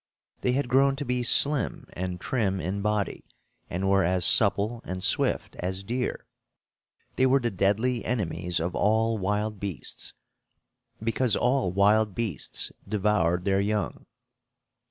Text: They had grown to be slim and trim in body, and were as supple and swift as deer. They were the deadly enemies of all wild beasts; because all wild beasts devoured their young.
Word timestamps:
They 0.41 0.53
had 0.53 0.67
grown 0.67 0.95
to 0.95 1.05
be 1.05 1.21
slim 1.21 1.85
and 1.93 2.19
trim 2.19 2.59
in 2.59 2.81
body, 2.81 3.23
and 3.69 3.87
were 3.87 4.03
as 4.03 4.25
supple 4.25 4.81
and 4.83 5.03
swift 5.03 5.55
as 5.59 5.83
deer. 5.83 6.25
They 7.17 7.27
were 7.27 7.39
the 7.39 7.51
deadly 7.51 8.03
enemies 8.03 8.59
of 8.59 8.73
all 8.73 9.19
wild 9.19 9.59
beasts; 9.59 10.13
because 11.03 11.35
all 11.35 11.71
wild 11.71 12.15
beasts 12.15 12.71
devoured 12.89 13.45
their 13.45 13.61
young. 13.61 14.07